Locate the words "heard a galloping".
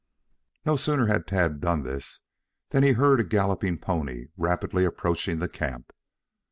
2.93-3.77